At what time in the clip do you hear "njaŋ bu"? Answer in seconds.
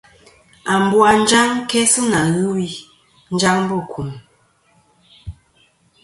3.33-3.77